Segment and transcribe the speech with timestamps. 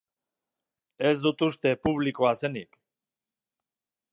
[1.09, 2.81] Ez dut uste publikoa zenik.